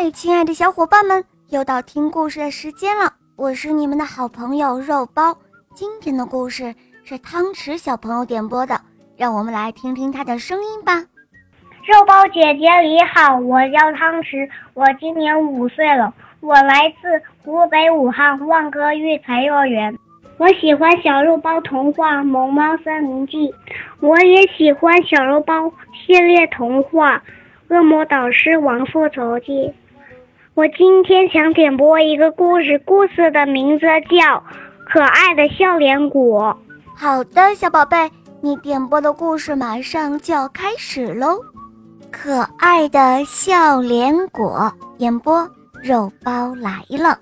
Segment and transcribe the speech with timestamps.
[0.00, 3.12] 嗨，亲爱的小伙伴们，又到听故事的时间了。
[3.34, 5.36] 我是你们的好朋友肉包。
[5.74, 8.80] 今天的故事是汤匙小朋友点播的，
[9.16, 11.04] 让我们来听听他的声音吧。
[11.84, 19.98] 肉包姐姐你好，我叫汤匙，我今年五岁了，我来自湖北武汉万歌育才幼儿园。
[20.36, 23.48] 我喜欢《小肉包童话萌猫森林记》，
[23.98, 27.16] 我也喜欢《小肉包系列童话》。
[27.76, 29.52] 《恶魔导师王复仇记》，
[30.58, 34.16] 我今天想点播一个故事，故事的名字叫
[34.92, 36.58] 《可爱的笑脸果》。
[36.96, 41.38] 好的，小宝贝，你点播的故事马上就要开始喽！
[42.10, 45.48] 可爱的笑脸果，演播
[45.80, 47.16] 肉包来了。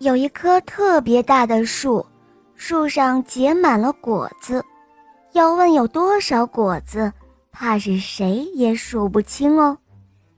[0.00, 2.04] 有一棵特别大的树，
[2.56, 4.62] 树上结满了果子，
[5.32, 7.10] 要问有多少果子？
[7.50, 9.78] 怕是谁也数不清哦，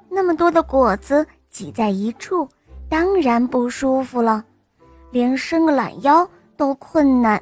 [0.09, 2.48] 那么多的果子挤在一处，
[2.89, 4.45] 当然不舒服了，
[5.11, 7.41] 连伸个懒腰都困难。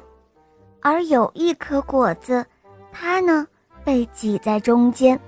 [0.81, 2.45] 而有一颗果子，
[2.91, 3.47] 它呢
[3.83, 5.19] 被挤在中间，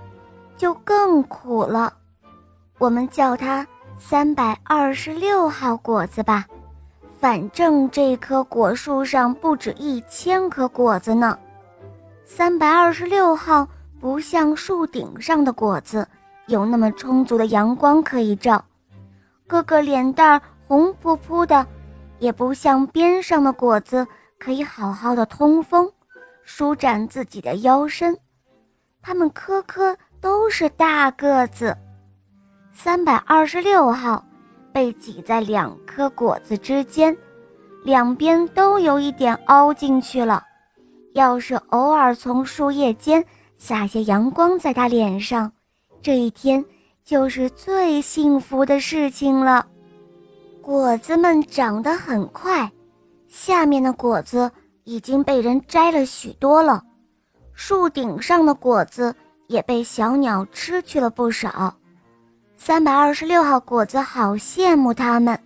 [0.58, 1.94] 就更苦了。
[2.78, 3.66] 我们叫它
[3.98, 6.46] 三百二十六号果子吧，
[7.20, 11.38] 反正这棵果树上不止一千颗果子呢，
[12.24, 13.68] 三百二十六号。
[14.02, 16.08] 不像树顶上的果子
[16.50, 18.66] 有那么充足的阳光可以照，
[19.48, 21.66] 个个脸蛋红扑扑的；
[22.18, 24.06] 也不像边上的果子
[24.38, 25.92] 可以好好的通风，
[26.44, 28.18] 舒展自己的腰身。
[29.02, 31.78] 它们颗颗都是大个子。
[32.74, 34.26] 三百二十六号
[34.74, 37.16] 被挤在两颗果子之间，
[37.84, 40.44] 两边都有一点凹进去了。
[41.14, 43.24] 要是偶尔从树叶间，
[43.58, 45.52] 洒些阳光在他脸上，
[46.02, 46.64] 这一天
[47.04, 49.66] 就是最幸福的事情了。
[50.62, 52.72] 果子们长得很快，
[53.28, 54.50] 下面的果子
[54.84, 56.84] 已经被人摘了许多了，
[57.54, 59.14] 树顶上的果子
[59.48, 61.74] 也被小鸟吃去了不少。
[62.56, 65.38] 三百二十六号果子好羡慕它们，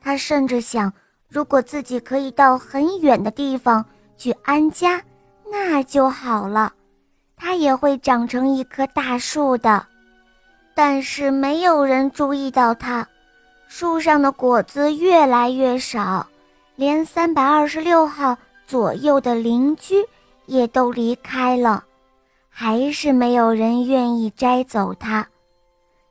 [0.00, 0.92] 他甚至想，
[1.28, 3.84] 如果自己可以到很远的地方
[4.16, 5.02] 去安家，
[5.50, 6.72] 那就好了。
[7.34, 9.86] 它也会长成一棵大树的，
[10.82, 13.06] 但是没有人注意到它。
[13.68, 16.26] 树上的果子越来越少，
[16.74, 18.34] 连三百二十六号
[18.66, 19.96] 左右的邻居
[20.46, 21.84] 也都离开了，
[22.48, 25.28] 还是没有人愿意摘走它。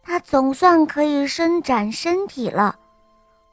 [0.04, 2.76] 它总算可以伸展身体了，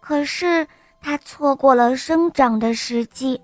[0.00, 0.68] 可是
[1.00, 3.40] 它错过了生长的时机，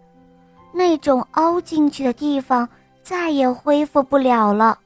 [0.75, 2.69] 那种凹进去的地方。
[3.03, 4.78] 再也恢复不了了，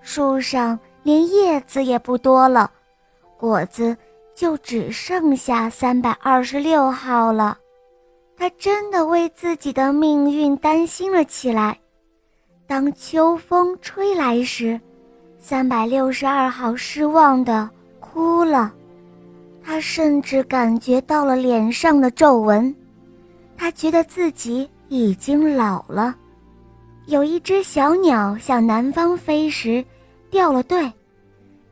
[0.00, 2.68] 树上连叶子也不多了，
[3.36, 3.96] 果子
[4.34, 7.56] 就只剩下三百二十六号了。
[8.36, 11.78] 他真的为自己的命运担心了起来。
[12.66, 14.80] 当秋风吹来时，
[15.38, 18.74] 三百六十二号失望的哭了，
[19.62, 22.74] 他甚至感觉到了脸上的皱纹，
[23.56, 26.16] 他觉得自己已经老了。
[27.06, 29.84] 有一只小鸟向南方飞时，
[30.30, 30.92] 掉了队。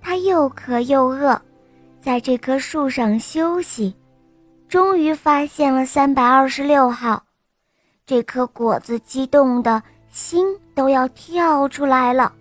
[0.00, 1.40] 它又渴又饿，
[2.00, 3.94] 在这棵树上休息。
[4.68, 7.22] 终于发现了三百二十六号，
[8.04, 12.32] 这颗果子激动的心都要跳出来了。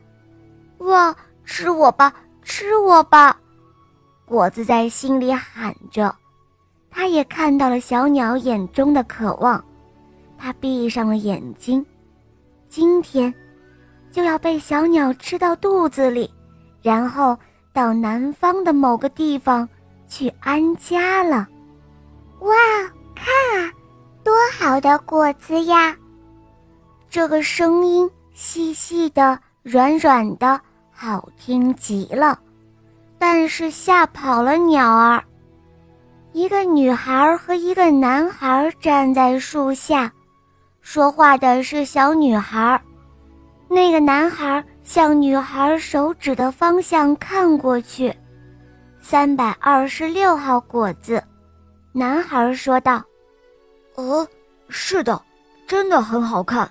[0.80, 1.16] 哇！
[1.46, 3.38] 吃我吧，吃我吧！
[4.26, 6.16] 果子在心里喊着。
[6.90, 9.62] 它也看到了小鸟眼中的渴望，
[10.38, 11.86] 它闭上了眼睛。
[12.70, 13.32] 今天，
[14.14, 16.30] 就要被小鸟吃到肚子里，
[16.84, 17.36] 然后
[17.74, 19.68] 到南方的某个地方
[20.08, 21.48] 去安家了。
[22.42, 22.54] 哇，
[23.16, 23.26] 看
[23.60, 23.72] 啊，
[24.24, 25.96] 多好的果子呀！
[27.10, 32.38] 这个声音细细的、软软的，好听极了，
[33.18, 35.24] 但是吓跑了鸟儿。
[36.34, 40.12] 一个女孩和一个男孩站在树下。
[40.82, 42.80] 说话的是小女孩，
[43.74, 48.16] 那个男孩向女孩手指的方向看过去，
[49.02, 51.22] 三百二十六号果子。
[51.92, 53.04] 男孩说道
[53.98, 54.28] ：“呃，
[54.70, 55.20] 是的，
[55.66, 56.70] 真的很好看，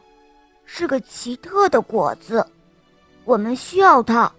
[0.64, 2.46] 是个奇特的果子，
[3.24, 4.30] 我们需要它。”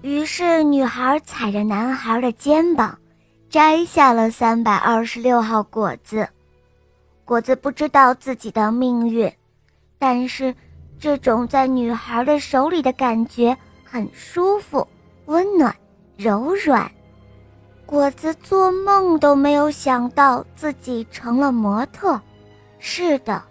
[0.00, 2.98] 于是女孩踩着男孩的肩膀，
[3.50, 6.26] 摘下了三百二十六号果子。
[7.26, 9.30] 果子不知道自己的命运，
[9.98, 10.54] 但是
[11.00, 14.86] 这种在女孩的手里的感觉很舒服、
[15.24, 15.74] 温暖。
[16.18, 16.92] 柔软。
[17.86, 22.20] 果子做梦都没有想到自己成了模特。
[22.78, 23.42] 是的，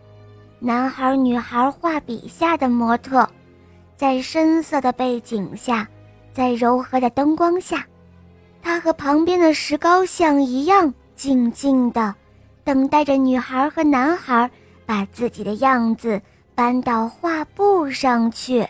[0.60, 3.28] 男孩女孩画笔下的模特，
[3.98, 5.88] 在深色的背景下，
[6.31, 7.84] 在柔和的灯光下，
[8.62, 12.13] 他和旁边的石膏像一样，静静的
[12.63, 14.48] 等待着女孩和男孩
[14.86, 16.22] 把自己的样子
[16.59, 18.67] 搬到画布上去。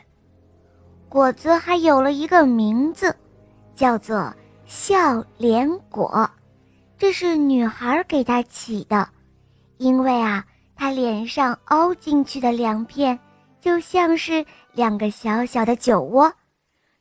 [1.09, 3.15] 果子还有了一个名字，
[3.73, 4.31] 叫做
[4.67, 6.29] 笑脸果，
[6.99, 9.09] 这是女孩给它起的，
[9.77, 10.45] 因为啊，
[10.75, 13.17] 他脸上凹进去的两片
[13.59, 16.31] 就像是两个小小的酒窝。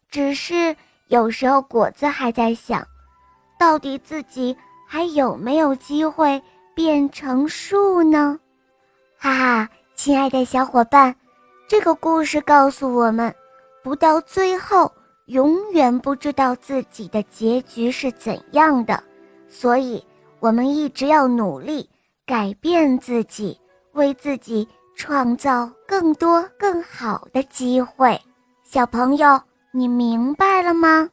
[0.09, 0.75] 只是
[1.09, 2.83] 有时候果子还在想，
[3.59, 4.57] 到底自己
[4.87, 6.43] 还有没有机会
[6.75, 8.41] 变成树呢？
[9.19, 9.69] 哈哈，
[9.99, 11.13] 亲爱的小伙伴，
[11.67, 13.35] 这个故事告诉我们。
[13.83, 14.91] 不到最后，
[15.27, 19.03] 永远不知道自己的结局是怎样的，
[19.49, 20.03] 所以
[20.39, 21.91] 我们一直要努力
[22.25, 23.61] 改变自己，
[23.91, 28.17] 为自己创造更多更好的机会。
[28.63, 29.41] 小朋友，
[29.73, 31.11] 你明白了吗？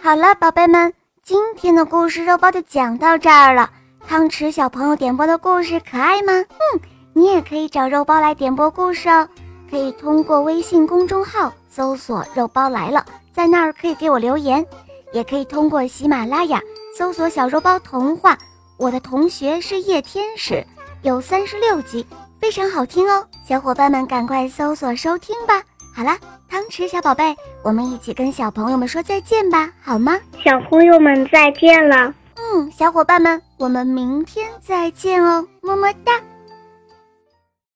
[0.00, 0.92] 好了，宝贝们，
[1.22, 3.70] 今天的故事肉包就讲到这儿了。
[4.04, 6.32] 汤匙小朋友点播的故事可爱吗？
[6.32, 6.80] 嗯，
[7.12, 9.28] 你也可以找肉包来点播故事哦。
[9.70, 14.64] 可以通过微信公众号搜索“肉包来了”，在那儿可以给我留言，
[15.12, 16.60] 也可以通过喜马拉雅
[16.96, 18.36] 搜索“小肉包童话”。
[18.76, 20.62] 我的同学是夜天使，
[21.02, 22.06] 有三十六集，
[22.38, 25.62] 非常好听哦，小伙伴们赶快搜索收听吧。
[25.94, 26.18] 好啦，
[26.50, 30.18] 汤匙小宝贝，我们一起跟小朋友们说再见吧，好吗？
[30.44, 32.12] 小朋友们再见了。
[32.36, 36.20] 嗯，小伙伴们，我们明天再见哦，么么哒。